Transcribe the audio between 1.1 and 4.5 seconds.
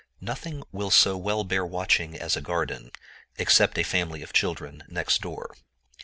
well bear watching as a garden, except a family of